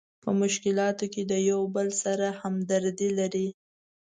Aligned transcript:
په 0.23 0.29
مشکلاتو 0.41 1.05
کې 1.13 1.21
د 1.31 1.33
یو 1.49 1.61
بل 1.75 1.87
سره 2.03 2.27
همدردي 2.41 3.09
لري. 3.19 3.47